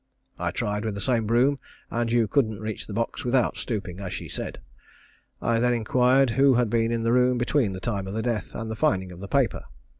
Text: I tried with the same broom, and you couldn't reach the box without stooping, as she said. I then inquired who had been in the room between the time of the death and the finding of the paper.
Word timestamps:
I 0.39 0.49
tried 0.49 0.83
with 0.83 0.95
the 0.95 0.99
same 0.99 1.27
broom, 1.27 1.59
and 1.91 2.11
you 2.11 2.27
couldn't 2.27 2.59
reach 2.59 2.87
the 2.87 2.93
box 2.93 3.23
without 3.23 3.55
stooping, 3.59 3.99
as 3.99 4.11
she 4.11 4.27
said. 4.29 4.59
I 5.39 5.59
then 5.59 5.75
inquired 5.75 6.31
who 6.31 6.55
had 6.55 6.71
been 6.71 6.91
in 6.91 7.03
the 7.03 7.11
room 7.13 7.37
between 7.37 7.73
the 7.73 7.79
time 7.79 8.07
of 8.07 8.15
the 8.15 8.23
death 8.23 8.55
and 8.55 8.71
the 8.71 8.75
finding 8.75 9.11
of 9.11 9.19
the 9.19 9.27
paper. 9.27 9.65